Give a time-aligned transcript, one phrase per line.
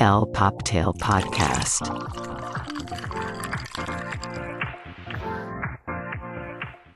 [0.00, 1.82] El Poptail Podcast.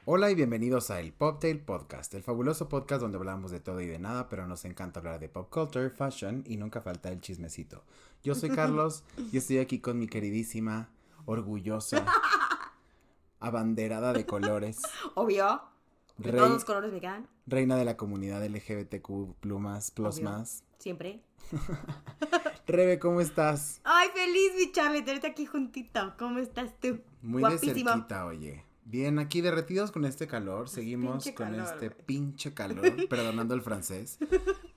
[0.05, 3.87] Hola y bienvenidos a el Poptail Podcast, el fabuloso podcast donde hablamos de todo y
[3.87, 7.85] de nada, pero nos encanta hablar de pop culture, fashion y nunca falta el chismecito.
[8.23, 10.89] Yo soy Carlos y estoy aquí con mi queridísima,
[11.27, 12.05] orgullosa,
[13.41, 14.81] abanderada de colores,
[15.15, 15.63] Obvio.
[16.19, 17.29] Rey- todos los colores me quedan.
[17.47, 20.31] reina de la comunidad LGBTQ plumas, plus Obvio.
[20.31, 20.65] más.
[20.79, 21.23] Siempre.
[22.69, 23.81] Rebe, ¿cómo estás?
[23.83, 26.15] Ay, feliz, mi Charlie, tenerte aquí juntito.
[26.19, 27.01] ¿Cómo estás tú?
[27.23, 27.91] Muy de Guapísimo.
[27.91, 28.63] cerquita, oye.
[28.85, 32.05] Bien, aquí derretidos con este calor, seguimos pinche con calor, este güey.
[32.07, 34.19] pinche calor, perdonando el francés.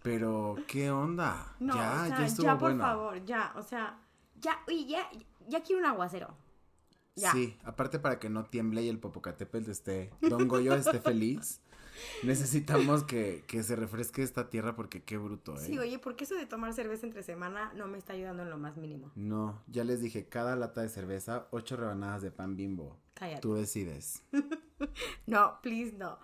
[0.01, 1.53] Pero, ¿qué onda?
[1.59, 2.83] No, ya, o sea, ya estuvo por bueno.
[2.83, 3.99] favor, ya, o sea,
[4.39, 5.09] ya, oye, ya,
[5.47, 6.33] ya quiero un aguacero.
[7.15, 7.31] Ya.
[7.33, 11.61] Sí, aparte para que no tiemble y el Popocatépetl esté, Don Goyo esté feliz,
[12.23, 15.65] necesitamos que, que se refresque esta tierra porque qué bruto, ¿eh?
[15.65, 18.57] Sí, oye, porque eso de tomar cerveza entre semana no me está ayudando en lo
[18.57, 19.11] más mínimo.
[19.15, 22.97] No, ya les dije, cada lata de cerveza, ocho rebanadas de pan bimbo.
[23.13, 23.41] Cállate.
[23.41, 24.23] Tú decides.
[25.27, 26.17] No, please, no.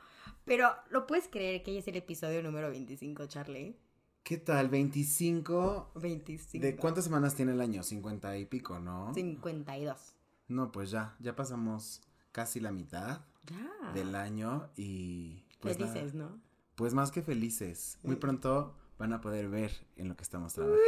[0.43, 3.77] Pero, ¿lo puedes creer que ya es el episodio número 25, Charlie?
[4.23, 4.67] ¿Qué tal?
[4.69, 5.91] 25.
[5.95, 6.65] 25.
[6.65, 7.83] ¿De cuántas semanas tiene el año?
[7.83, 9.13] 50 y pico, ¿no?
[9.13, 10.15] 52.
[10.47, 13.91] No, pues ya, ya pasamos casi la mitad Ya.
[13.93, 15.43] del año y...
[15.59, 16.39] Pues nada, Felices, ¿no?
[16.75, 17.97] Pues más que felices.
[18.03, 18.19] Muy Sí.
[18.21, 20.81] pronto van a poder ver en lo que estamos trabajando.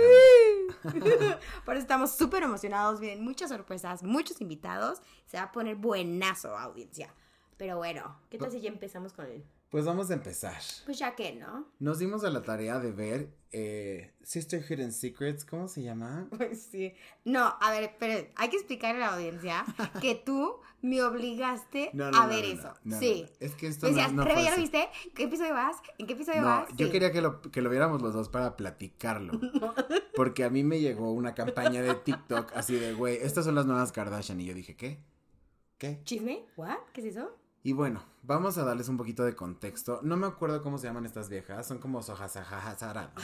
[1.66, 3.00] Por eso estamos súper emocionados.
[3.00, 5.02] Vienen muchas sorpresas, muchos invitados.
[5.26, 7.14] Se va a poner buenazo, audiencia.
[7.58, 9.44] Pero bueno, ¿qué tal si ya empezamos con él?
[9.70, 10.58] Pues vamos a empezar.
[10.86, 11.68] Pues ya que, ¿no?
[11.80, 16.28] Nos dimos a la tarea de ver eh, Sisterhood and Secrets, ¿cómo se llama?
[16.38, 16.94] Pues sí.
[17.24, 19.64] No, a ver, pero hay que explicarle a la audiencia
[20.02, 22.74] que tú me obligaste No, no, a no, ver eso.
[23.00, 23.28] sí.
[23.40, 24.90] Es que esto Me decías, no ¿ya lo viste?
[25.06, 25.76] ¿En qué episodio vas?
[26.00, 26.70] ¿En qué episodio No, vas?
[26.76, 26.92] yo Sí.
[26.92, 29.34] quería que lo, que lo viéramos los dos para platicarlo.
[30.16, 33.68] Porque a mí me llegó una campaña de TikTok así de, güey, estas son las
[33.68, 34.42] nuevas Kardashian.
[34.42, 35.04] Y yo dije, ¿qué?
[35.78, 36.02] ¿Qué?
[36.06, 36.46] ¿Chisme?
[36.58, 36.78] ¿What?
[36.92, 37.36] ¿Qué es eso?
[37.62, 40.00] Y bueno, vamos a darles un poquito de contexto.
[40.04, 41.68] No me acuerdo cómo se llaman estas viejas.
[41.68, 43.12] Son como Sohasahasara.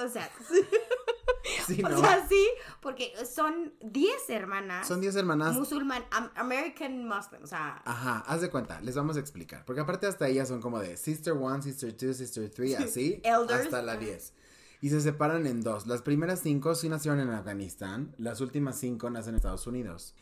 [0.00, 0.30] O sea,
[1.66, 1.98] Sí, o ¿no?
[2.00, 2.46] sea, sí,
[2.80, 4.86] porque son 10 hermanas.
[4.86, 5.56] Son 10 hermanas.
[5.56, 9.64] musulman, am- American Muslim, o sea, Ajá, haz de cuenta, les vamos a explicar.
[9.64, 13.20] Porque aparte hasta ellas son como de Sister 1, Sister 2, Sister 3, así.
[13.24, 13.64] Elders.
[13.64, 14.34] Hasta la 10.
[14.82, 15.88] Y se separan en dos.
[15.88, 18.14] Las primeras cinco sí nacieron en Afganistán.
[18.18, 20.14] Las últimas cinco nacen en Estados Unidos.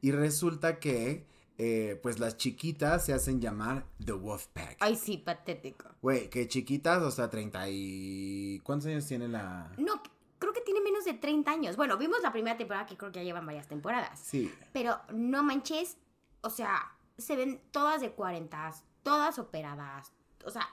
[0.00, 1.26] Y resulta que,
[1.58, 4.76] eh, pues las chiquitas se hacen llamar The Wolfpack.
[4.80, 5.88] ay sí, patético.
[6.02, 8.60] Güey, que chiquitas, o sea, 30 y...
[8.64, 9.70] ¿Cuántos años tiene la...?
[9.78, 10.02] No,
[10.38, 11.76] creo que tiene menos de 30 años.
[11.76, 14.18] Bueno, vimos la primera temporada que creo que ya llevan varias temporadas.
[14.20, 15.96] Sí, Pero no manches,
[16.42, 20.12] o sea, se ven todas de 40, todas operadas,
[20.44, 20.68] o sea,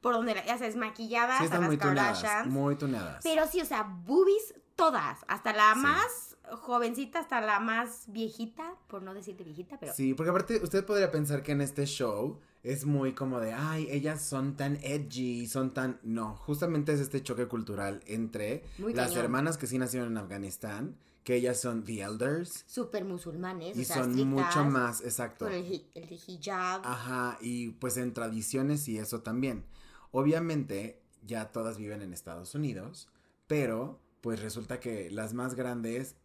[0.00, 2.20] por donde, ya sabes, maquilladas sí a están las muy tuneadas.
[2.20, 2.52] Kardashians.
[2.52, 3.20] Muy tuneadas.
[3.22, 5.80] Pero sí, o sea, boobies todas, hasta la Sí.
[5.80, 9.92] más jovencita, hasta la más viejita, por no decirte viejita, pero...
[9.94, 13.88] Sí, porque aparte usted podría pensar que en este show es muy como de, ay,
[13.90, 15.98] ellas son tan edgy, son tan...
[16.02, 19.24] No, justamente es este choque cultural entre Muy las cañón.
[19.24, 23.84] hermanas que sí nacieron en Afganistán, que ellas son the elders, Súper musulmanes, y o
[23.84, 25.46] sea, son mucho más, exacto.
[25.46, 26.82] Por el, hi- el hijab.
[26.84, 29.64] Ajá, y pues en tradiciones y eso también.
[30.10, 33.08] Obviamente ya todas viven en Estados Unidos,
[33.46, 36.16] pero pues resulta que las más grandes,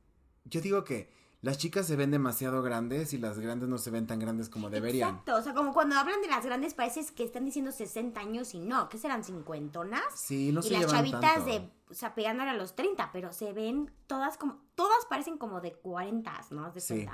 [0.50, 1.10] yo digo que
[1.42, 4.70] las chicas se ven demasiado grandes y las grandes no se ven tan grandes como
[4.70, 5.10] deberían.
[5.10, 8.54] Exacto, o sea, como cuando hablan de las grandes parece que están diciendo 60 años
[8.54, 10.04] y no, que serán cincuentonas.
[10.16, 11.46] Sí, no y se las llevan chavitas tanto.
[11.46, 15.62] de, o sea, pegándole a los 30, pero se ven todas como, todas parecen como
[15.62, 16.74] de 40, ¿no?
[16.76, 17.08] Sí.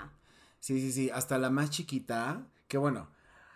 [0.60, 3.12] Sí, sí, sí, hasta la más chiquita, que bueno,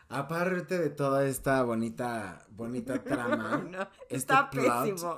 [0.10, 5.18] aparte de toda esta bonita, bonita trama, No, este está plot, pésimo.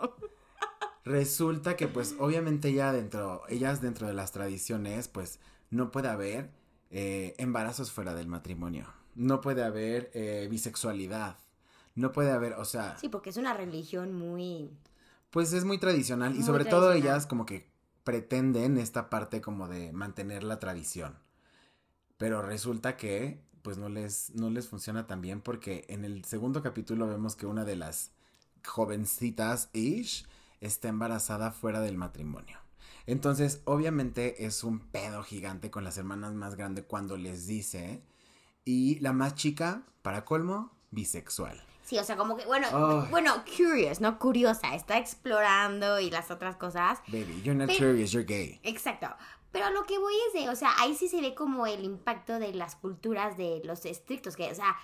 [1.04, 5.40] Resulta que pues obviamente ya dentro, ellas dentro de las tradiciones, pues
[5.70, 6.50] no puede haber
[6.90, 11.38] eh, embarazos fuera del matrimonio, no puede haber eh, bisexualidad,
[11.96, 14.70] no puede haber, o sea, Sí, porque es una religión muy...
[15.30, 17.70] pues es muy tradicional y sobre todo ellas como que
[18.04, 21.18] pretenden esta parte como de mantener la tradición.
[22.18, 26.62] Pero resulta que pues no les no les funciona tan bien porque en el segundo
[26.64, 28.12] capítulo vemos que una de las
[28.66, 30.26] jovencitas Ish
[30.62, 32.58] está embarazada fuera del matrimonio.
[33.08, 38.02] Entonces, obviamente es un pedo gigante con las hermanas más grandes cuando les dice
[38.64, 41.62] y la más chica, para colmo, bisexual.
[41.84, 43.08] Sí, o sea, como que, bueno, Ay.
[43.10, 44.18] bueno, curious, ¿no?
[44.20, 47.00] Curiosa, está explorando y las otras cosas.
[47.08, 48.60] Baby, you're not Pero- curious, you're gay.
[48.64, 49.08] Exacto.
[49.52, 52.40] Pero lo que voy es de, o sea, ahí sí se ve como el impacto
[52.40, 54.78] de las culturas de los estrictos, que, o sea,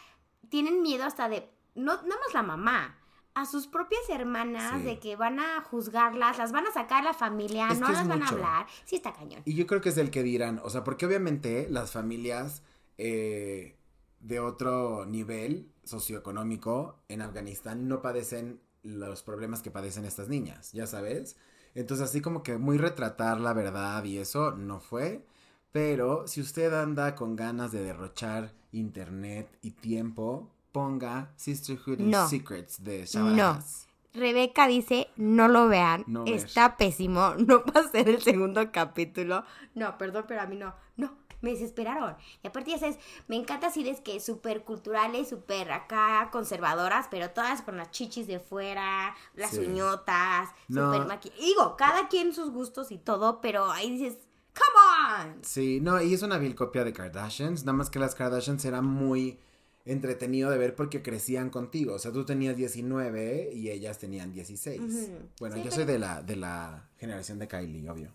[0.50, 2.98] tienen miedo hasta de, no, nada más la mamá,
[3.42, 4.84] a sus propias hermanas Sí.
[4.86, 8.08] de que van a juzgarlas, las van a sacar a la familia, Es no las
[8.08, 8.32] van mucho.
[8.34, 8.66] a hablar.
[8.86, 9.42] Sí está cañón.
[9.46, 12.64] Y yo creo que es el que dirán, o sea, porque obviamente las familias
[12.98, 13.76] eh,
[14.22, 20.88] de otro nivel socioeconómico en Afganistán no padecen los problemas que padecen estas niñas, ya
[20.88, 21.36] sabes.
[21.76, 25.24] Entonces así como que muy retratar la verdad y eso no fue.
[25.72, 32.28] Pero si usted anda con ganas de derrochar internet y tiempo, ponga Sisterhood and No.
[32.28, 33.06] Secrets de No.
[33.06, 33.88] Shabazz.
[34.14, 36.34] Rebeca dice, no lo vean, No ver.
[36.36, 39.44] está pésimo, no va a ser el segundo capítulo.
[39.76, 42.16] No, perdón, pero a mí no, no, me desesperaron.
[42.42, 42.98] Y aparte ya sabes,
[43.28, 48.40] me encanta series que súper culturales, súper acá conservadoras, pero todas con las chichis de
[48.40, 49.60] fuera, las Sí.
[49.60, 50.92] uñotas, No.
[50.92, 51.30] súper maqui...
[51.40, 54.18] Digo, cada quien sus gustos y todo, pero ahí dices,
[54.56, 55.44] come on.
[55.44, 58.82] Sí, no, y es una vil copia de Kardashians, nada más que las Kardashians era
[58.82, 59.40] muy
[59.88, 64.82] entretenido de ver porque crecían contigo, o sea, tú tenías 19 y ellas tenían 16.
[64.82, 65.20] Ujú.
[65.40, 68.14] Bueno, Sí, yo pero- soy de la de la generación de Kylie, obvio.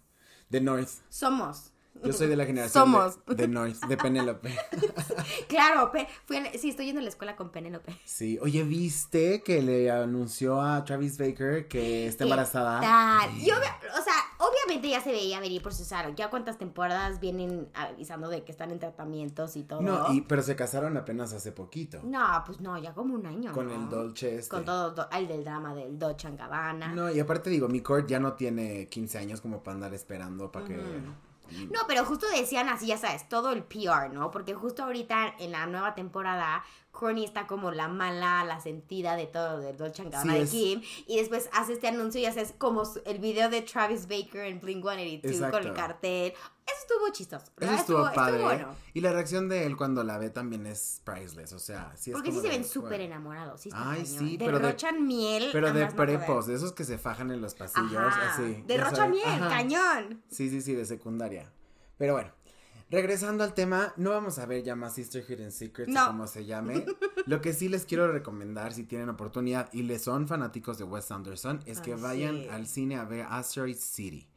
[0.49, 0.89] De North.
[1.09, 1.71] Somos.
[2.03, 3.19] Yo soy de la generación Somos.
[3.27, 4.55] de, de North, de Penélope.
[5.49, 7.95] Claro, pe- fui a sí, estoy yendo a la escuela con Penélope.
[8.05, 12.81] Sí, oye, ¿viste que le anunció a Travis Baker que está embarazada?
[12.81, 13.37] Tal.
[13.39, 14.15] Y obvia- o sea,
[14.65, 16.11] obviamente ya se veía venir por Cesaro.
[16.15, 19.81] Ya cuántas temporadas vienen avisando de que están en tratamientos y todo.
[19.81, 22.01] No, y, pero se casaron apenas hace poquito.
[22.05, 23.53] No, pues no, ya como un año.
[23.53, 23.75] Con ¿no?
[23.75, 24.49] el Dolce este.
[24.51, 26.89] Con todo do- el del drama del Dolce and Gabbana.
[26.89, 27.03] No.
[27.03, 30.53] No, y aparte digo, mi Court ya no tiene 15 años como para andar esperando
[30.53, 30.81] para que...
[31.89, 34.31] pero justo decían así, ya sabes, todo el PR, ¿no?
[34.31, 36.63] Porque justo ahorita en la nueva temporada,
[36.93, 40.83] Courtney está como la mala, la sentida de todo del Dolce Gabbana Sí, de Kim.
[41.09, 44.83] Y después hace este anuncio y haces como el video de Travis Baker en Blink
[44.85, 45.75] 182 con el Exacto.
[45.75, 46.33] cartel.
[46.65, 47.47] Eso estuvo chistoso.
[47.59, 48.43] Eso estuvo, padre.
[48.45, 48.77] bueno.
[48.95, 51.53] Y la reacción de él cuando la ve también es priceless.
[51.55, 53.63] O sea, sí es Porque sí se ven súper enamorados.
[53.63, 54.07] Sí Ay, cañón.
[54.29, 55.49] sí, pero de- Derrochan miel.
[55.51, 58.35] Pero de prepos, de esos que se fajan en los pasillos, Ajá.
[58.35, 58.63] así.
[58.67, 59.49] Derrochan miel, Ajá.
[59.49, 60.23] cañón.
[60.31, 61.51] Sí, sí, sí, de secundaria.
[61.99, 62.33] Pero bueno,
[62.93, 66.45] regresando al tema, no vamos a ver ya más Sisterhood and Secrets o como se
[66.45, 66.85] llame.
[67.27, 71.11] Lo que sí les quiero recomendar, si tienen oportunidad y les son fanáticos de Wes
[71.11, 72.49] Anderson, es que Ay, vayan sí.
[72.49, 74.29] al cine a ver Asteroid City.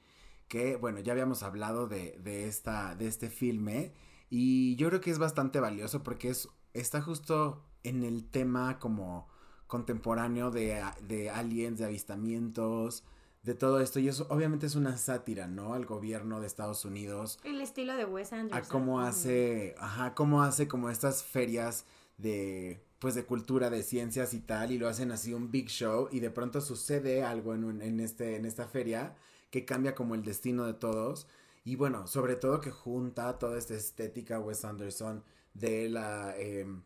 [0.48, 3.92] Que bueno, ya habíamos hablado de, de, esta, de este filme.
[4.30, 9.28] Y yo creo que es bastante valioso porque es, está justo en el tema como
[9.68, 13.04] contemporáneo de, de aliens, de avistamientos,
[13.46, 14.00] de todo esto.
[14.00, 15.74] Y eso obviamente es una sátira, ¿no?
[15.74, 18.64] Al gobierno de Estados Unidos El estilo de Wes Anderson.
[18.64, 21.86] a cómo hace, ajá, cómo hace como estas ferias
[22.18, 26.08] de, pues de cultura, de ciencias y tal, y lo hacen así un big show,
[26.12, 29.16] y de pronto sucede algo en, un- en, este, en esta feria
[29.52, 31.28] que cambia como el destino de todos,
[31.66, 36.84] y bueno, sobre todo que junta toda esta estética Wes Anderson de la, em,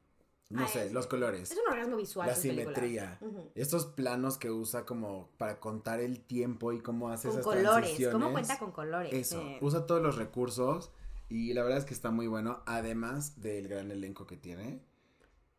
[0.49, 1.51] no Ah, sé, es- los colores.
[1.51, 2.27] Es un orgasmo visual.
[2.27, 3.17] La simetría.
[3.21, 3.51] Ujú.
[3.55, 7.67] Estos planos que usa como para contar el tiempo y cómo hace Con esas colores.
[7.71, 8.31] ¿Cómo transiciones.
[8.31, 9.13] cuenta con colores?
[9.13, 9.57] Eso, Sí.
[9.61, 10.91] usa todos los recursos
[11.29, 14.81] y la verdad es que está muy bueno, además del gran elenco que tiene.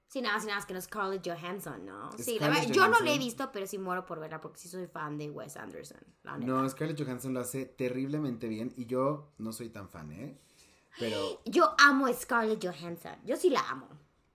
[0.08, 2.10] Sí, nada más y nada más que no es Scarlett Johansson, ¿no?
[2.18, 4.58] Sí, la Scarlett verdad, yo no la he visto, pero sí muero por verla porque
[4.58, 6.00] sí soy fan de Wes Anderson.
[6.24, 6.50] La neta.
[6.50, 10.36] No, Scarlett Johansson lo hace terriblemente bien y yo no soy tan fan, ¿eh?
[10.98, 13.14] Pero, Yo amo a Scarlett Johansson.
[13.24, 13.86] Yo sí la amo.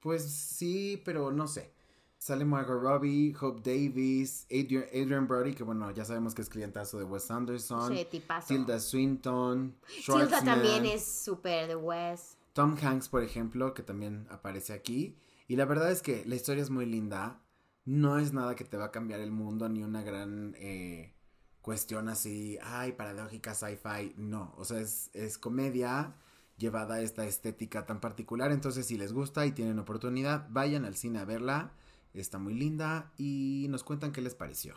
[0.05, 1.73] Pues sí, pero no sé.
[2.19, 6.99] Sale Margot Robbie, Hope Davis, Adrian, Adrian Brody, que bueno, ya sabemos que es clientazo
[6.99, 7.91] de Wes Anderson.
[7.91, 8.49] Sí, tipazo.
[8.49, 12.37] Tilda Swinton, Tilda también es súper de Wes.
[12.53, 15.17] Tom Hanks, por ejemplo, que también aparece aquí.
[15.47, 17.41] Y la verdad es que la historia es muy linda.
[17.83, 21.15] No es nada que te va a cambiar el mundo ni una gran eh,
[21.63, 24.13] cuestión así, ay, paradójica, sci-fi.
[24.17, 26.15] No, o sea, es, es comedia
[26.57, 28.51] llevada esta estética tan particular.
[28.51, 31.73] Entonces, si les gusta y tienen oportunidad, vayan al cine a verla.
[32.13, 34.75] Está muy linda y nos cuentan qué les pareció.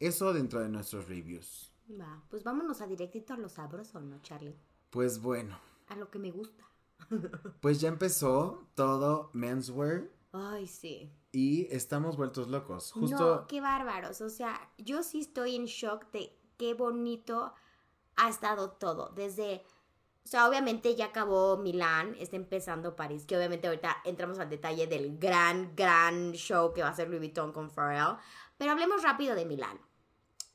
[0.00, 1.72] Eso dentro de nuestros reviews.
[1.88, 4.56] Va, pues vámonos a directito a lo sabroso, ¿no, Charlie?
[4.90, 6.64] Pues bueno, A lo que me gusta.
[7.60, 11.12] pues ya empezó todo menswear Ay, sí.
[11.32, 12.92] y estamos vueltos locos.
[12.92, 14.20] Justo No, qué bárbaros.
[14.20, 17.52] O sea, yo sí estoy en shock de qué bonito
[18.16, 19.10] ha estado todo.
[19.14, 19.64] Desde,
[20.24, 24.86] o sea, obviamente ya acabó Milán, está empezando París, que obviamente ahorita entramos al detalle
[24.86, 28.16] del gran, gran show que va a ser Louis Vuitton con Pharrell.
[28.56, 29.80] Pero hablemos rápido de Milán.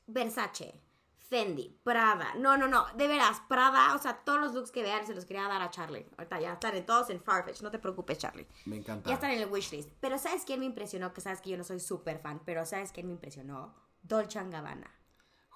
[0.07, 0.81] Versace,
[1.17, 2.33] Fendi, Prada.
[2.35, 2.85] No, no, no.
[2.95, 3.93] De veras, Prada.
[3.95, 6.07] O sea, todos los looks que vean se los quería dar a Charlie.
[6.17, 7.61] Ahorita ya están en todos en Farfetch.
[7.61, 8.47] No te preocupes, Charlie.
[8.65, 9.09] me encanta.
[9.09, 9.89] Ya están en el wishlist.
[9.99, 11.13] Pero ¿sabes quién me impresionó?
[11.13, 13.75] Que sabes que yo no soy súper fan, pero ¿sabes quién me impresionó?
[14.01, 14.96] Dolce Gabbana.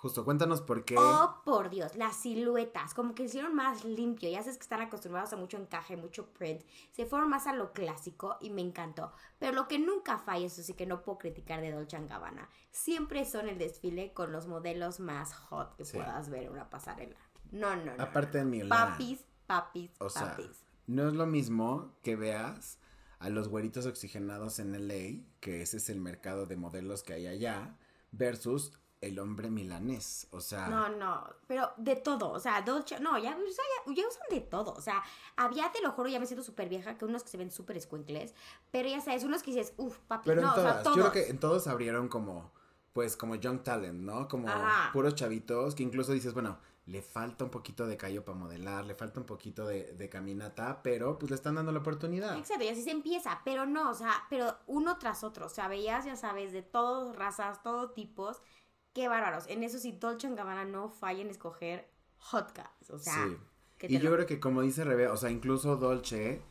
[0.01, 0.95] Justo, cuéntanos por qué.
[0.97, 4.31] Oh, por Dios, las siluetas, como que hicieron más limpio.
[4.31, 6.63] Ya sabes que están acostumbrados a mucho encaje, mucho print.
[6.91, 9.11] Se fueron más a lo clásico y me encantó.
[9.37, 13.25] Pero lo que nunca falla, eso sí que no puedo criticar de Dolce Gabbana, siempre
[13.25, 15.97] son el desfile con los modelos más hot que Sí.
[15.97, 17.19] puedas ver en una pasarela.
[17.51, 18.01] No, no, no.
[18.03, 18.45] Aparte no.
[18.45, 18.69] de Milán.
[18.69, 20.65] Papis, papis, O sea, papis.
[20.87, 22.79] no es lo mismo que veas
[23.19, 27.27] a los güeritos oxigenados en LA, que ese es el mercado de modelos que hay
[27.27, 27.77] allá,
[28.11, 30.27] versus el hombre milanés.
[30.31, 33.93] O sea, No, no, pero de todo, o sea, Dolce, no, ya, o sea, ya,
[33.93, 35.03] ya usan de todo, o sea,
[35.35, 37.77] había, te lo juro, ya me siento súper vieja, que unos que se ven súper
[37.77, 38.33] escuincles,
[38.71, 40.97] pero ya sabes, unos que dices, uff, papi, pero no, en o todas, sea, todos.
[40.97, 42.51] yo creo que en todos abrieron como,
[42.93, 44.27] pues como Young Talent, ¿no?
[44.27, 44.91] Como Ajá.
[44.93, 48.95] puros chavitos que incluso dices, bueno, le falta un poquito de callo para modelar, le
[48.95, 52.35] falta un poquito de, de caminata, pero pues le están dando la oportunidad.
[52.37, 55.67] Exacto, y así se empieza, pero no, o sea, pero uno tras otro, o sea,
[55.67, 58.41] veías, ya sabes, de todas razas, todos tipos,
[58.93, 59.45] qué bárbaros.
[59.47, 63.37] En eso sí, Dolce Gabbana no falla en escoger hot guys, o sea, Sí.
[63.77, 66.41] que Y yo creo que como dice Rebe, o sea, incluso Dolce,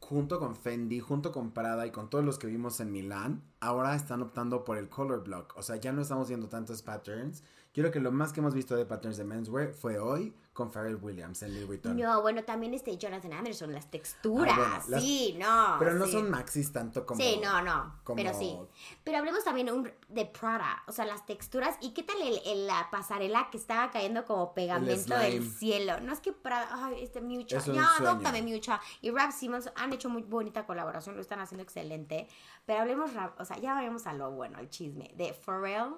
[0.00, 3.94] junto con Fendi, junto con Prada y con todos los que vimos en Milán, ahora
[3.94, 5.54] están optando por el color block.
[5.56, 7.42] O sea, ya no estamos viendo tantos patterns.
[7.72, 10.72] Yo creo que lo más que hemos visto de patterns de menswear fue hoy con
[10.72, 11.96] Pharrell Williams en Louis Vuitton.
[11.96, 15.76] No, bueno, también este Jonathan Anderson, las texturas, Ah, bueno, las- sí, no.
[15.78, 16.12] Pero no sí.
[16.12, 17.20] son maxis tanto como...
[17.20, 18.58] Sí, no, no, como- pero sí.
[19.04, 21.76] Pero hablemos también un- de Prada, o sea, las texturas.
[21.80, 26.00] ¿Y qué tal el, el- la pasarela que estaba cayendo como pegamento del cielo?
[26.00, 27.84] No es que Prada, ay, este Mucha, Es sueño.
[28.00, 28.80] adóptame Mucha.
[29.00, 32.26] Y Rap Simmons han hecho muy bonita colaboración, lo están haciendo excelente.
[32.66, 35.94] Pero hablemos, o sea, ya vayamos a lo bueno, al chisme, de Pharrell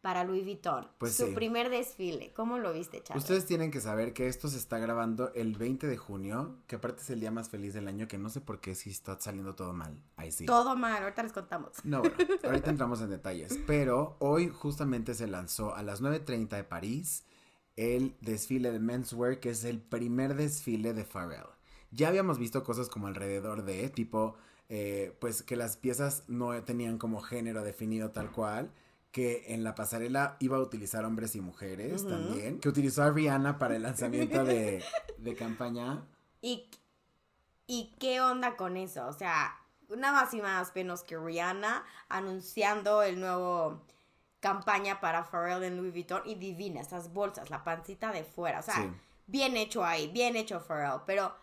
[0.00, 0.88] para Louis Vuitton.
[0.98, 1.32] Pues Su sí.
[1.34, 3.20] primer desfile, ¿cómo lo viste, Charlie?
[3.20, 7.02] Ustedes tienen que saber que esto se está grabando el 20 de junio, que aparte
[7.02, 9.54] es el día más feliz del año, que no sé por qué si está saliendo
[9.54, 10.00] todo mal.
[10.16, 10.46] Ahí sí.
[10.46, 11.72] Todo mal, ahorita les contamos.
[11.84, 16.64] No, bueno, ahorita entramos en detalles, pero hoy justamente se lanzó a las 9.30 de
[16.64, 17.24] París
[17.76, 21.46] el desfile de menswear, que es el primer desfile de Pharrell.
[21.90, 24.36] Ya habíamos visto cosas como alrededor de, tipo,
[24.68, 28.70] eh, pues que las piezas no tenían como género definido tal cual,
[29.12, 33.58] que en la pasarela iba a utilizar hombres y mujeres también, que utilizó a Rihanna
[33.58, 34.84] para el lanzamiento de,
[35.18, 36.04] de campaña.
[36.42, 36.68] ¿Y,
[37.66, 39.06] ¿Y qué onda con eso?
[39.06, 39.56] O sea,
[39.96, 43.82] nada más y más menos que Rihanna anunciando el nuevo
[44.40, 48.62] campaña para Pharrell en Louis Vuitton y divina, estas bolsas, la pancita de fuera, o
[48.62, 48.90] sea, Sí.
[49.26, 51.34] bien hecho ahí, bien hecho Pharrell, pero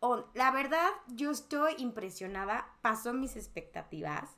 [0.00, 4.30] que la verdad yo estoy impresionada, pasó mis expectativas.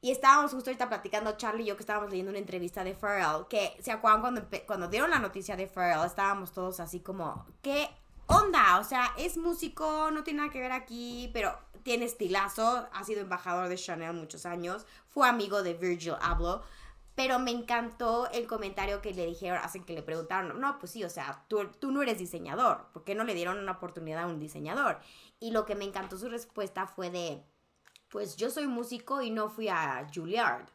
[0.00, 3.46] Y estábamos justo ahorita platicando, Charlie y yo, que estábamos leyendo una entrevista de Pharrell,
[3.48, 7.88] que se acuerdan cuando, cuando dieron la noticia de Pharrell, estábamos todos así como, ¿qué
[8.26, 8.80] onda?
[8.80, 13.20] O sea, es músico, no tiene nada que ver aquí, pero tiene estilazo, ha sido
[13.20, 16.62] embajador de Chanel muchos años, fue amigo de Virgil Abloh,
[17.14, 21.04] pero me encantó el comentario que le dijeron, hacen que le preguntaron, no, pues sí,
[21.04, 24.26] o sea, tú, tú no eres diseñador, ¿por qué no le dieron una oportunidad a
[24.26, 24.98] un diseñador?
[25.38, 27.42] Y lo que me encantó su respuesta fue de,
[28.08, 30.66] pues yo soy músico y no fui a Juilliard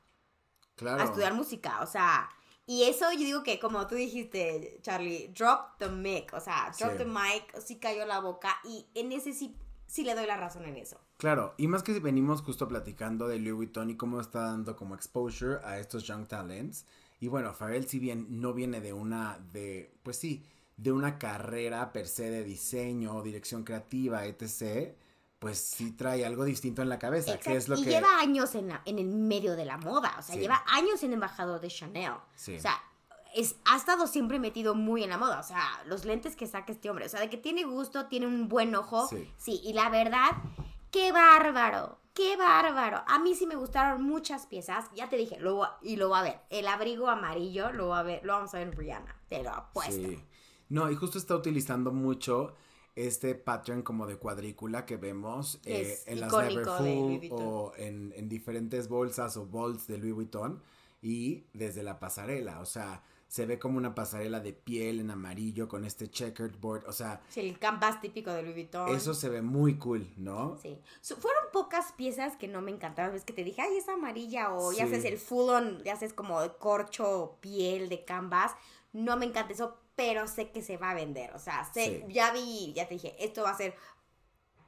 [0.76, 1.02] Claro.
[1.02, 2.30] a estudiar música, o sea,
[2.68, 6.92] y eso yo digo que como tú dijiste, Charlie, drop the mic, o sea, drop
[6.92, 6.98] Sí.
[7.00, 9.56] the mic, sí cayó la boca y en ese sí,
[9.88, 11.00] sí le doy la razón en eso.
[11.18, 14.76] Claro, y más que si venimos justo platicando de Louis Vuitton y cómo está dando
[14.76, 16.86] como exposure a estos young talents.
[17.20, 20.46] Y bueno, Pharrell si bien no viene de una, de, pues sí,
[20.78, 24.94] de una carrera per se de diseño, dirección creativa, etc.,
[25.40, 27.90] pues sí trae algo distinto en la cabeza, que Exacto, es lo y que...
[27.92, 30.42] lleva años en, la- en el medio de la moda, o sea, Sí.
[30.42, 32.14] lleva años en embajador de Chanel.
[32.36, 32.56] Sí.
[32.58, 32.76] O sea,
[33.36, 36.72] es, ha estado siempre metido muy en la moda, o sea, los lentes que saca
[36.72, 39.30] este hombre, o sea, de que tiene gusto, tiene un buen ojo, Sí.
[39.38, 40.32] sí, y la verdad,
[40.92, 43.04] qué bárbaro, qué bárbaro.
[43.08, 46.24] A mí sí me gustaron muchas piezas, ya te dije, lo, y lo voy a
[46.24, 49.44] ver, el abrigo amarillo lo, voy a ver, lo vamos a ver en Rihanna, te
[49.44, 50.08] lo apuesto.
[50.08, 50.20] Sí.
[50.70, 52.54] No, y justo está utilizando mucho
[52.96, 58.90] este pattern como de cuadrícula que vemos eh, en las Neverfull o en, en diferentes
[58.90, 60.64] bolsas o bolts de Louis Vuitton
[61.02, 65.68] y desde la pasarela, o sea, se ve como una pasarela de piel en amarillo
[65.68, 68.90] con este checkered board, o sea, Sí, el canvas típico de Louis Vuitton.
[68.96, 70.58] eso se ve muy cool, ¿no?
[70.62, 70.80] Sí.
[71.02, 73.14] Fueron pocas piezas que no me encantaron.
[73.14, 76.14] Ves que te dije, ay, es amarilla o ya haces el full on, ya haces
[76.14, 78.54] como de corcho, piel, de canvas.
[78.94, 81.34] No me encanta eso, pero sé que se va a vender.
[81.36, 82.14] O sea, sé, Sí.
[82.14, 83.76] ya vi, ya te dije, esto va a ser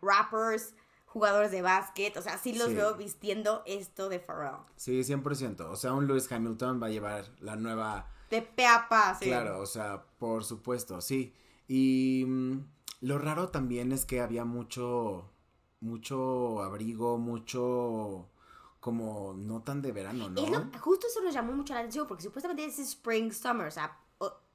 [0.02, 0.74] rappers,
[1.06, 2.16] jugadores de básquet.
[2.18, 2.76] O sea, sí los Sí.
[2.76, 4.58] veo vistiendo esto de Pharrell.
[4.76, 8.88] Sí, 100%, o sea, un Lewis Hamilton va a llevar la nueva De pe a
[8.88, 9.26] pa, sí.
[9.26, 11.34] Claro, o sea, por supuesto, sí.
[11.68, 12.60] Y mm,
[13.02, 15.30] lo raro también es que había mucho,
[15.80, 18.30] mucho abrigo, mucho
[18.80, 20.42] como no tan de verano, ¿no?
[20.48, 23.98] Lo- justo eso nos llamó mucho la atención porque supuestamente es spring, summer, o sea,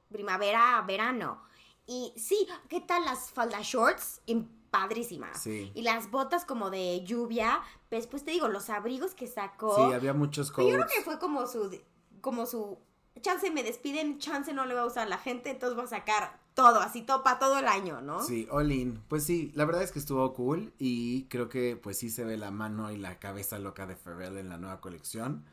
[0.09, 1.41] primavera, verano.
[1.85, 4.21] Y sí, ¿qué tal las faldas shorts?
[4.27, 5.41] Im- Padrísimas.
[5.41, 5.71] Sí.
[5.73, 7.61] Y las botas como de lluvia.
[7.89, 9.73] Después te digo, los abrigos que sacó.
[9.73, 10.91] Sí, había muchos Pero yo coats.
[10.91, 11.79] creo que fue como su,
[12.19, 12.77] como su,
[13.21, 16.39] chance me despiden, chance no le va a usar la gente, entonces voy a sacar
[16.53, 18.23] todo, así todo para todo el año, ¿no?
[18.23, 19.01] Sí, all in.
[19.07, 22.37] Pues sí, la verdad es que estuvo cool y creo que pues sí se ve
[22.37, 25.45] la mano y la cabeza loca de Pharrell en la nueva colección.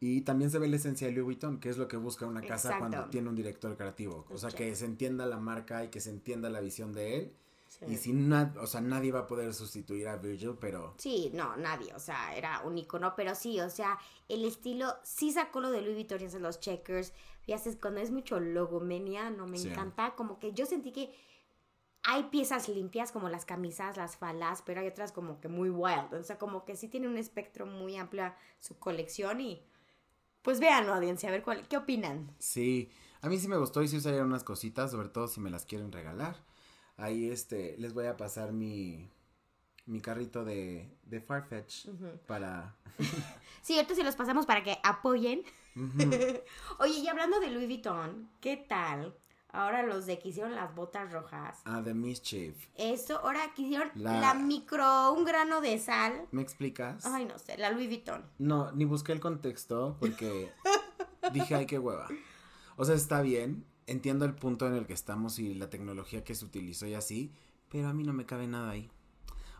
[0.00, 2.40] Y también se ve la esencia de Louis Vuitton, que es lo que busca una
[2.40, 2.78] casa Exacto.
[2.78, 4.24] cuando tiene un director creativo.
[4.30, 7.32] O sea, que se entienda la marca y que se entienda la visión de él.
[7.70, 8.10] Sí.
[8.10, 11.94] Y nada, o sea, nadie va a poder sustituir a Virgil, pero Sí, no, nadie,
[11.94, 13.96] o sea, era un icono, pero sí, o sea,
[14.28, 17.12] el estilo, sí sacó lo de Louis Vuitton hace los checkers,
[17.46, 19.68] y haces cuando es mucho logomenia, no me Sí.
[19.68, 21.14] encanta, como que yo sentí que
[22.02, 26.12] hay piezas limpias como las camisas, las falas, pero hay otras como que muy wild,
[26.12, 29.62] o sea, como que sí tiene un espectro muy amplio su colección y
[30.42, 32.34] pues vean, audiencia, a ver cuál, ¿qué opinan?
[32.40, 32.90] sí.
[33.22, 35.66] A mí sí me gustó y sí usaría unas cositas, sobre todo si me las
[35.66, 36.42] quieren regalar.
[37.00, 39.10] Ahí este, les voy a pasar mi,
[39.86, 41.86] mi carrito de, de Farfetch
[42.26, 42.76] para...
[43.62, 45.42] Sí, ahorita se los pasamos para que apoyen.
[46.78, 49.14] Oye, y hablando de Louis Vuitton, ¿qué tal?
[49.52, 51.60] Ahora los de que hicieron las botas rojas.
[51.64, 52.56] Ah, The Mischief.
[52.76, 54.34] Eso, ahora que hicieron La- la...
[54.34, 56.26] micro, un grano de sal.
[56.30, 57.04] ¿Me explicas?
[57.04, 58.24] Ay, no sé, la Louis Vuitton.
[58.38, 60.50] No, ni busqué el contexto porque
[61.32, 62.08] dije, ay, qué hueva.
[62.76, 66.34] O sea, está bien, entiendo el punto en el que estamos y la tecnología que
[66.34, 67.32] se utilizó y así,
[67.68, 68.90] pero a mí no me cabe nada ahí.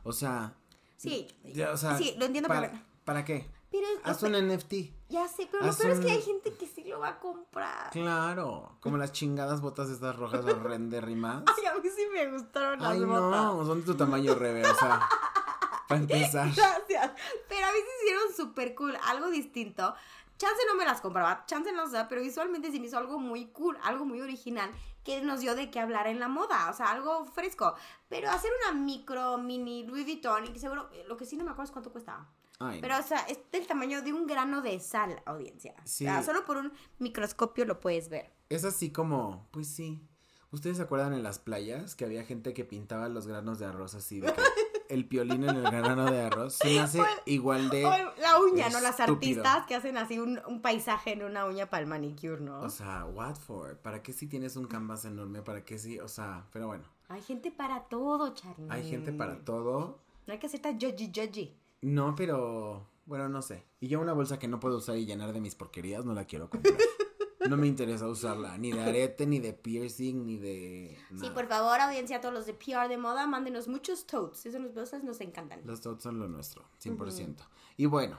[0.02, 0.54] O sea,
[0.96, 3.48] Sí, ya, o sea, sí, lo entiendo ¿para, pero- ¿para qué?
[3.70, 4.72] pero Haz un NFT.
[5.08, 7.90] ya sé, pero lo peor es que hay gente que sí lo va a comprar.
[7.90, 11.44] Claro, como las chingadas botas estas rojas horrendérrimas.
[11.58, 13.30] Ay, a mí sí me gustaron las Ay, botas.
[13.30, 15.08] no, son de tu tamaño, Rebe, o sea,
[15.88, 16.48] para empezar.
[16.54, 17.12] Gracias.
[17.48, 19.94] Pero a mí se hicieron súper cool, algo distinto.
[20.40, 23.48] Chance no me las compraba, chance no sé, pero visualmente se me hizo algo muy
[23.48, 24.70] cool, algo muy original
[25.04, 27.74] que nos dio de qué hablar en la moda, o sea, algo fresco.
[28.08, 31.50] Pero hacer una micro, mini Louis Vuitton, y que seguro, lo que sí no me
[31.50, 32.26] acuerdo es cuánto cuesta.
[32.58, 35.74] Ay, Pero, o sea, es del tamaño de un grano de sal, audiencia.
[35.84, 36.06] Sí.
[36.06, 38.32] O sea, solo por un microscopio lo puedes ver.
[38.48, 40.08] Es así como, pues sí.
[40.52, 43.94] ¿Ustedes se acuerdan en las playas que había gente que pintaba los granos de arroz
[43.94, 44.40] así de que
[44.90, 48.80] el piolín en el grano de arroz se me hace igual de la uña, ¿no?
[48.80, 52.60] Las artistas que hacen así un, un paisaje en una uña para el manicure, ¿no?
[52.60, 53.78] o sea, what for?
[53.78, 55.42] ¿Para qué si tienes un canvas enorme?
[55.42, 55.98] ¿Para qué si?
[56.00, 58.66] O sea, pero bueno, hay gente para todo, Charly.
[58.68, 59.98] hay gente para todo.
[60.26, 61.56] No hay que ser tan judgy judgy.
[61.82, 63.64] No, pero bueno, no sé.
[63.80, 66.26] Y yo una bolsa que no puedo usar y llenar de mis porquerías no la
[66.26, 66.76] quiero comprar.
[67.48, 71.80] No me interesa usarla, ni de arete, ni de piercing, ni de Sí, por favor,
[71.80, 74.44] audiencia, todos los de PR de moda, mándenos muchos totes.
[74.44, 75.62] Esos cosas nos encantan.
[75.64, 77.36] Los totes son lo nuestro, 100%.
[77.78, 78.18] Y bueno,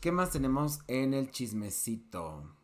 [0.00, 2.56] ¿qué más tenemos en el chismecito?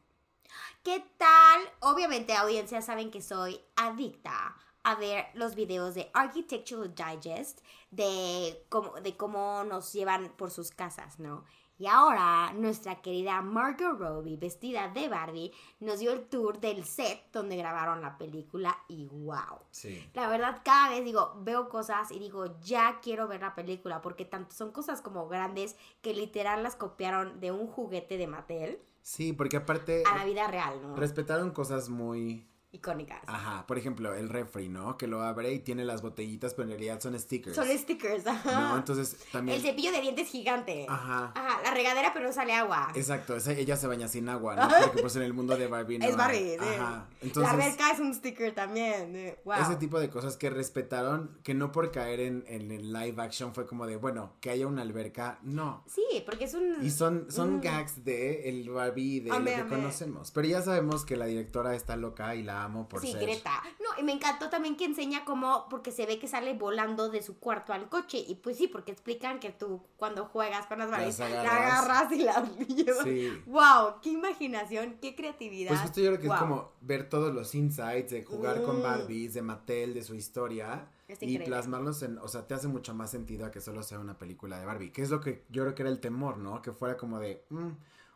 [0.82, 1.60] ¿Qué tal?
[1.80, 9.00] Obviamente, audiencia, saben que soy adicta a ver los videos de Architectural Digest de cómo,
[9.00, 11.44] de cómo nos llevan por sus casas, ¿no?
[11.82, 17.24] Y ahora nuestra querida Margot Robbie, vestida de Barbie, nos dio el tour del set
[17.32, 19.58] donde grabaron la película y wow.
[19.72, 20.08] Sí.
[20.14, 24.24] La verdad, cada vez digo, veo cosas y digo, ya quiero ver la película, porque
[24.24, 29.32] tanto son cosas como grandes que literal las copiaron de un juguete de Mattel Sí,
[29.32, 30.94] porque aparte a la vida real, ¿no?
[30.94, 32.46] respetaron cosas muy...
[32.74, 33.20] Icónicas.
[33.26, 34.96] Ajá, por ejemplo, el refri, ¿no?
[34.96, 37.54] Que lo abre y tiene las botellitas, pero en realidad son stickers.
[37.54, 38.50] Son stickers, ajá.
[38.70, 39.58] No, entonces también...
[39.58, 40.86] El cepillo de dientes gigante.
[40.88, 41.32] Ajá.
[41.34, 42.90] Ajá, la regadera pero no sale agua.
[42.94, 44.68] Exacto, esa- ella se baña sin agua, ¿no?
[44.86, 46.16] Porque pues en el mundo de Barbie no Es hay.
[46.16, 46.56] Barbie.
[46.58, 46.74] sí.
[46.78, 46.90] Ajá.
[46.90, 49.16] La Entonces, alberca es un sticker también.
[49.16, 49.56] eh, Wow.
[49.60, 53.52] ese tipo de cosas que respetaron, que no por caer en, en el live action
[53.54, 55.84] fue como de, bueno, que haya una alberca, no.
[55.86, 56.76] Sí, porque es un...
[56.82, 57.60] Y son, son Mm.
[57.60, 59.76] gags de el Barbie de Amé, lo que amé.
[59.76, 60.30] conocemos.
[60.30, 63.22] Pero ya sabemos que la directora está loca y la amo por sí, ser.
[63.22, 63.62] Greta.
[63.80, 67.22] No, y me encantó también que enseña cómo, porque se ve que sale volando de
[67.22, 68.18] su cuarto al coche.
[68.18, 72.12] Y pues sí, porque explican que tú cuando juegas con las Barbies, la agarras.
[72.12, 73.04] y las llevas.
[73.04, 73.28] Sí.
[73.46, 75.70] Wow, qué imaginación, qué creatividad.
[75.70, 76.36] Pues justo yo creo que Wow.
[76.36, 78.82] es como ver todos los insights de jugar con Mm.
[78.82, 80.88] Barbies, de Mattel, de su historia.
[81.20, 84.16] Y plasmarlos en, o sea, te hace mucho más sentido a que solo sea una
[84.16, 84.92] película de Barbie.
[84.92, 86.62] Que es lo que yo creo que era el temor, ¿no?
[86.62, 87.68] Que fuera como de, mm,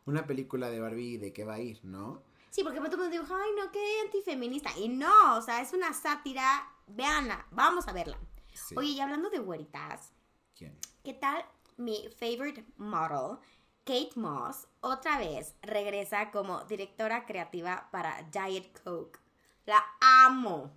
[0.06, 2.22] una película de Barbie, ¿de qué va a ir, no?
[2.56, 4.70] Sí, porque todo el mundo dijo, ay, no, qué antifeminista.
[4.78, 6.66] Y no, o sea, es una sátira.
[6.86, 8.18] Véanla, vamos a verla.
[8.54, 8.74] Sí.
[8.78, 10.14] Oye, y hablando de güeritas,
[10.56, 10.74] ¿Quién?
[11.04, 11.44] ¿qué tal
[11.76, 13.36] mi favorite model,
[13.84, 19.18] Kate Moss, otra vez regresa como directora creativa para Diet Coke?
[19.66, 20.72] La amo.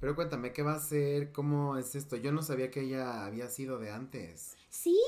[0.00, 1.32] Pero cuéntame, ¿qué va a ser?
[1.32, 2.16] ¿Cómo es esto?
[2.16, 4.58] Yo no sabía que ella había sido de antes.
[4.68, 5.00] Sí,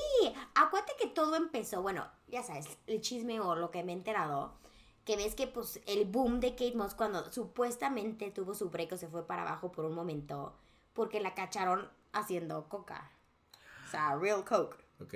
[0.55, 4.59] acuérdate que todo empezó, bueno, ya sabes, el chisme o lo que me he enterado,
[5.05, 8.97] que ves que pues el boom de Kate Moss cuando supuestamente tuvo su break o
[8.97, 10.53] se fue para abajo por un momento,
[10.93, 13.11] porque la cacharon haciendo coca.
[13.87, 14.77] O sea, real coke.
[14.99, 15.13] Ok.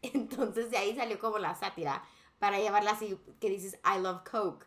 [0.02, 2.04] Entonces de ahí salió como la sátira
[2.38, 4.66] para llevarla así que dices I love coke.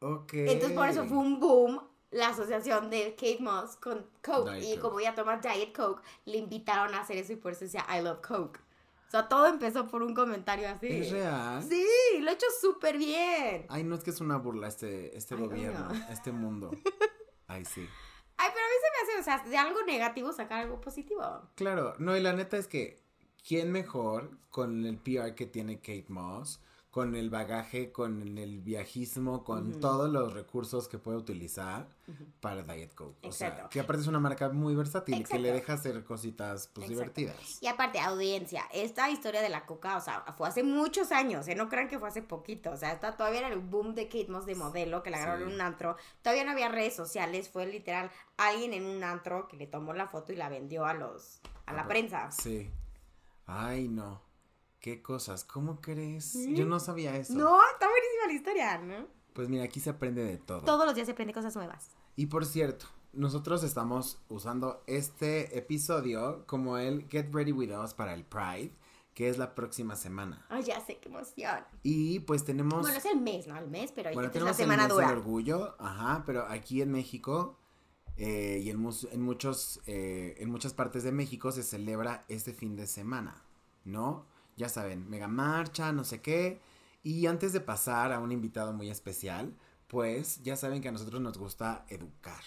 [0.00, 0.32] Ok.
[0.34, 4.52] Entonces por eso fue un boom la asociación de Kate Moss con Coke.
[4.52, 4.80] Diet y Coke.
[4.80, 8.02] como ella toma Diet Coke, le invitaron a hacer eso y por eso decía I
[8.02, 8.60] love Coke.
[9.10, 10.86] O sea, todo empezó por un comentario así.
[10.86, 11.60] ¿Es real?
[11.64, 11.84] Sí,
[12.20, 13.66] lo he hecho súper bien.
[13.68, 16.12] Ay, no es que es una burla este, este Ay, no, gobierno, no.
[16.12, 16.70] este mundo.
[17.48, 17.84] Ay, sí.
[18.36, 21.22] Ay, pero a mí se me hace, o sea, de algo negativo sacar algo positivo.
[21.56, 23.02] Claro, no, y la neta es que,
[23.44, 26.60] ¿quién mejor con el PR que tiene Kate Moss?
[26.90, 31.86] Con el bagaje, con el viajismo, con todos los recursos que puede utilizar
[32.40, 33.28] para Diet Coke.
[33.28, 36.90] O sea, que aparte es una marca muy versátil que le deja hacer cositas pues
[36.90, 37.12] Exacto.
[37.20, 37.62] divertidas.
[37.62, 41.54] Y aparte, audiencia, esta historia de la coca, o sea, fue hace muchos años, ¿eh?
[41.54, 44.26] No crean que fue hace poquito, o sea, está todavía era el boom de Kate
[44.28, 45.48] Moss de modelo, que la agarraron Sí.
[45.50, 49.56] en un antro, todavía no había redes sociales, fue literal alguien en un antro que
[49.56, 52.30] le tomó la foto y la vendió a los, a la Ah, prensa.
[52.32, 52.68] Sí.
[53.46, 54.20] Ay, no.
[54.80, 56.34] Qué cosas, ¿cómo crees?
[56.48, 57.34] Yo no sabía eso.
[57.34, 59.06] No, está buenísima la historia, ¿no?
[59.34, 60.62] Pues mira, aquí se aprende de todo.
[60.62, 61.90] Todos los días se aprende cosas nuevas.
[62.16, 68.14] Y por cierto, nosotros estamos usando este episodio como el Get Ready With Us para
[68.14, 68.72] el Pride,
[69.12, 70.46] que es la próxima semana.
[70.48, 71.62] Ay, ya sé, qué emoción.
[71.82, 72.80] Y pues tenemos...
[72.80, 73.58] Bueno, es el mes, ¿no?
[73.58, 75.18] El mes, pero bueno, tenemos la el semana mes del dura.
[75.18, 77.58] orgullo, ajá, pero aquí en México
[78.16, 82.86] eh, y en muchos, eh, en muchas partes de México se celebra este fin de
[82.86, 83.42] semana,
[83.84, 84.26] ¿no?
[84.56, 86.60] Ya saben, mega marcha, no sé qué.
[87.02, 89.54] Y antes de pasar a un invitado muy especial,
[89.86, 92.42] pues ya saben que a nosotros nos gusta educar.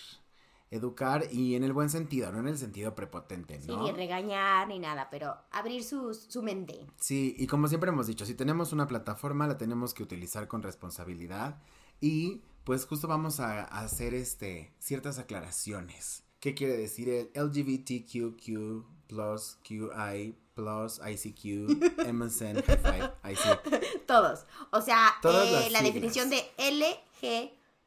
[0.69, 3.83] Educar y en el buen sentido, no en el sentido prepotente, Sí, ¿no?
[3.83, 6.87] ni regañar ni nada, pero abrir su, su mente.
[6.99, 10.63] Sí, y como siempre hemos dicho, si tenemos una plataforma la tenemos que utilizar con
[10.63, 11.61] responsabilidad
[12.01, 16.23] y pues justo vamos a, a hacer este ciertas aclaraciones.
[16.39, 21.67] ¿Qué quiere decir el LGBTQQ plus QI plus ICQ
[22.13, 24.05] MSN five, IC?
[24.05, 24.45] Todos.
[24.71, 25.83] O sea, eh, la siglas.
[25.83, 26.43] definición de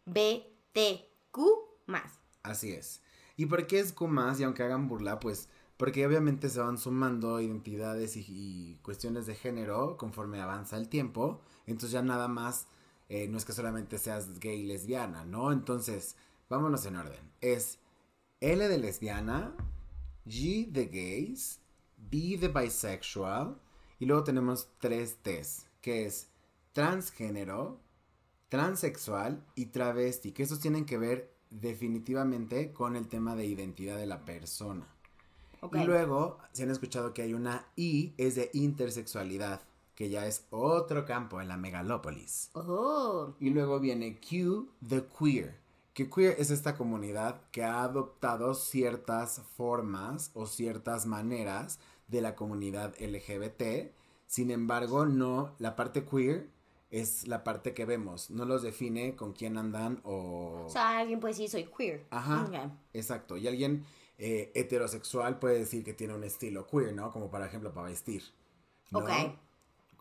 [0.05, 1.39] LGBTQ
[1.87, 2.19] más.
[2.43, 3.03] Así es.
[3.37, 4.41] ¿Y por qué es Q más?
[4.41, 9.35] Y aunque hagan burla, pues porque obviamente se van sumando identidades y, y cuestiones de
[9.35, 11.43] género conforme avanza el tiempo.
[11.67, 12.67] Entonces ya nada más,
[13.09, 15.53] eh, no es que solamente seas gay y lesbiana, ¿no?
[15.53, 16.17] Entonces,
[16.49, 17.31] vámonos en orden.
[17.41, 17.79] Es
[18.41, 19.55] L de lesbiana,
[20.27, 21.61] G de gays,
[21.97, 23.59] B de bisexual,
[23.99, 26.29] y luego tenemos tres T's, que es
[26.73, 27.81] transgénero,
[28.49, 34.07] transexual y travesti, que esos tienen que ver definitivamente con el tema de identidad de
[34.07, 34.87] la persona.
[35.73, 39.63] Y luego, si han escuchado que hay una I, es de intersexualidad,
[39.95, 42.51] que ya es otro campo en la megalópolis.
[42.53, 43.35] Oh.
[43.41, 45.57] Y luego viene Q, the queer.
[45.97, 52.35] Que queer es esta comunidad que ha adoptado ciertas formas o ciertas maneras de la
[52.35, 53.95] comunidad LGBT.
[54.27, 56.51] Sin embargo, no, la parte queer
[56.91, 58.29] es la parte que vemos.
[58.29, 60.65] No los define con quién andan o...
[60.67, 62.07] O sea, alguien puede decir soy queer.
[62.11, 62.45] Ajá.
[62.45, 62.73] Ok.
[62.93, 63.39] Exacto.
[63.39, 63.87] Y alguien
[64.19, 67.11] eh, heterosexual puede decir que tiene un estilo queer, ¿no?
[67.11, 68.23] Como por ejemplo para vestir.
[68.91, 68.99] ¿no?
[68.99, 69.11] Ok.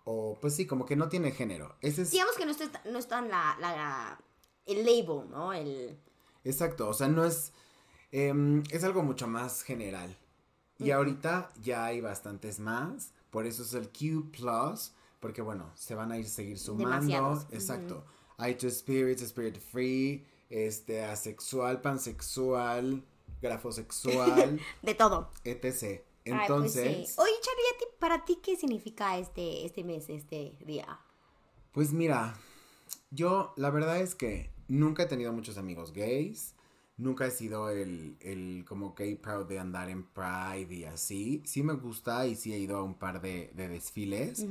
[0.03, 1.73] O pues sí, como que no tiene género.
[1.79, 2.11] Ese es...
[2.11, 4.19] Digamos que no está, no está en la, la-
[4.65, 5.53] el label, ¿no?
[5.53, 5.97] El...
[6.43, 7.51] Exacto, o sea, no es...
[8.11, 10.15] em, es algo mucho más general.
[10.77, 13.13] Y ahorita ya hay bastantes más.
[13.29, 14.91] Por eso es el Q Plus.
[15.21, 16.89] Porque bueno, se van a ir seguir sumando.
[16.89, 18.05] Demasiados, Exacto.
[18.37, 23.03] Hay Two Spirits, Spirit Free, este, asexual, pansexual,
[23.41, 25.31] grafosexual, De todo.
[25.45, 25.63] etc.
[25.63, 27.15] Ay, pues Entonces, sí.
[27.17, 30.99] Oye, Charlie, ¿a ti- ¿para ti qué significa este, este mes, este día?
[31.71, 32.37] Pues mira,
[33.11, 36.55] yo la verdad es que nunca he tenido muchos amigos gays.
[36.97, 41.41] Nunca he sido el, el como gay proud de andar en Pride y así.
[41.45, 44.45] Sí me gusta y sí he ido a un par de, de desfiles.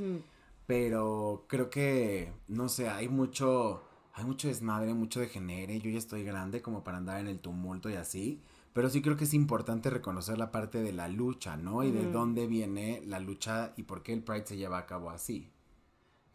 [0.67, 5.81] Pero creo que, no sé, hay mucho, hay mucho desmadre, mucho degenere.
[5.81, 8.43] Yo ya estoy grande como para andar en el tumulto y así.
[8.75, 11.85] Pero sí creo que es importante reconocer la parte de la lucha, ¿no?
[11.85, 15.11] Y de dónde viene la lucha y por qué el Pride se lleva a cabo
[15.11, 15.49] así.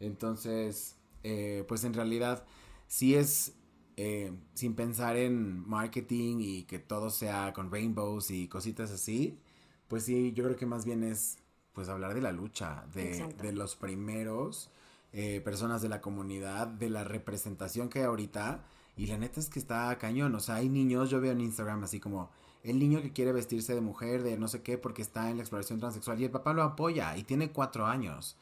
[0.00, 2.44] Entonces, eh, pues en realidad,
[2.88, 3.59] sí es
[4.02, 9.38] eh, sin pensar en marketing y que todo sea con rainbows y cositas así,
[9.88, 11.36] pues sí, yo creo que más bien es
[11.74, 14.70] pues hablar de la lucha, de, los primeros
[15.12, 18.64] eh, personas de la comunidad, de la representación que hay ahorita.
[18.96, 21.84] Y la neta es que está cañón, o sea, hay niños, yo veo en Instagram
[21.84, 22.30] así como
[22.62, 25.42] el niño que quiere vestirse de mujer, de no sé qué, porque está en la
[25.42, 28.38] exploración transexual y el papá lo apoya y tiene cuatro años.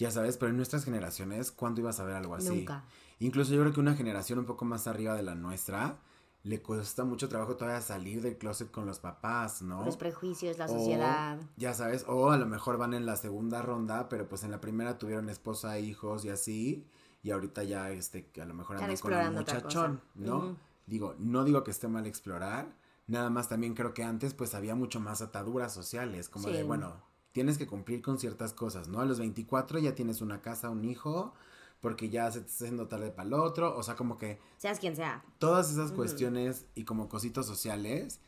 [0.00, 2.48] Ya sabes, pero en nuestras generaciones, ¿cuándo ibas a ver algo así?
[2.48, 2.84] Nunca.
[3.18, 5.98] Incluso yo creo que una generación un poco más arriba de la nuestra
[6.42, 9.84] le cuesta mucho trabajo todavía salir del closet con los papás, ¿no?
[9.84, 11.38] Los prejuicios, la O, sociedad.
[11.58, 14.60] ya sabes, o a lo mejor van en la segunda ronda, pero pues en la
[14.60, 16.86] primera tuvieron esposa, hijos y así,
[17.22, 20.00] y ahorita ya este a lo mejor andan con un muchachón.
[20.14, 20.56] ¿no?
[20.86, 22.74] Digo, no digo que esté mal explorar,
[23.06, 26.94] nada más también creo que antes pues había mucho más ataduras sociales, como de, bueno,
[27.32, 29.00] tienes que cumplir con ciertas cosas, ¿no?
[29.00, 31.32] A los 24 ya tienes una casa, un hijo,
[31.80, 34.78] porque ya se te está haciendo tarde para el otro, o sea, como que Seas
[34.78, 35.24] quien sea.
[35.38, 38.20] todas esas cuestiones y como cositos sociales,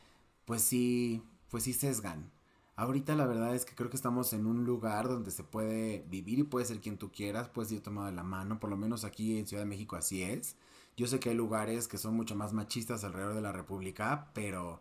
[0.45, 2.31] pues sí, pues sí sesgan.
[2.75, 6.39] Ahorita la verdad es que creo que estamos en un lugar donde se puede vivir
[6.39, 9.03] y puede ser quien tú quieras, puedes ir tomado de la mano, por lo menos
[9.03, 10.55] aquí en Ciudad de México así es.
[10.97, 14.79] Yo sé que hay lugares que son mucho más machistas alrededor de la República, pero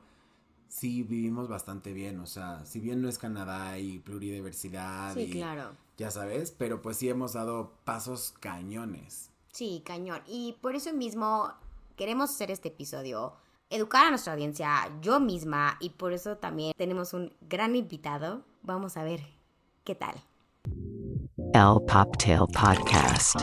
[0.73, 5.31] sí vivimos bastante bien, o sea, si bien no es Canadá y pluridiversidad Sí, y
[5.33, 5.73] claro.
[5.99, 9.31] ya sabes, pero pues sí hemos dado pasos cañones.
[9.53, 10.23] Sí, cañón.
[10.27, 11.53] Y por eso mismo
[11.95, 13.35] queremos hacer este episodio,
[13.69, 18.43] educar a nuestra audiencia, yo misma, y por eso también tenemos un gran invitado.
[18.63, 19.21] Vamos a ver
[19.85, 20.15] qué tal.
[21.55, 23.37] El Poptail Podcast.